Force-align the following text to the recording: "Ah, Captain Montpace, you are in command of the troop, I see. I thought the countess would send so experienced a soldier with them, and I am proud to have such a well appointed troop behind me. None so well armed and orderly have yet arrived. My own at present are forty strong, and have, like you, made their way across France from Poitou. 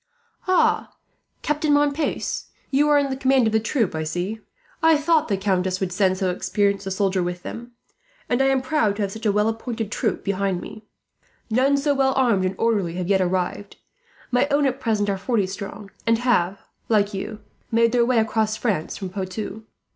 "Ah, 0.47 0.95
Captain 1.43 1.71
Montpace, 1.71 2.45
you 2.71 2.89
are 2.89 2.97
in 2.97 3.15
command 3.17 3.45
of 3.45 3.53
the 3.53 3.59
troop, 3.59 3.93
I 3.93 4.01
see. 4.03 4.39
I 4.81 4.97
thought 4.97 5.27
the 5.27 5.37
countess 5.37 5.79
would 5.79 5.91
send 5.91 6.17
so 6.17 6.31
experienced 6.31 6.87
a 6.87 6.89
soldier 6.89 7.21
with 7.21 7.43
them, 7.43 7.73
and 8.27 8.41
I 8.41 8.47
am 8.47 8.63
proud 8.63 8.95
to 8.95 9.03
have 9.03 9.11
such 9.11 9.27
a 9.27 9.31
well 9.31 9.47
appointed 9.47 9.91
troop 9.91 10.23
behind 10.23 10.59
me. 10.59 10.87
None 11.51 11.77
so 11.77 11.93
well 11.93 12.13
armed 12.15 12.45
and 12.45 12.55
orderly 12.57 12.95
have 12.95 13.09
yet 13.09 13.21
arrived. 13.21 13.75
My 14.31 14.47
own 14.49 14.65
at 14.65 14.79
present 14.79 15.07
are 15.07 15.19
forty 15.19 15.45
strong, 15.45 15.91
and 16.07 16.17
have, 16.17 16.57
like 16.89 17.13
you, 17.13 17.41
made 17.71 17.91
their 17.91 18.03
way 18.03 18.17
across 18.17 18.57
France 18.57 18.97
from 18.97 19.09
Poitou. 19.09 19.65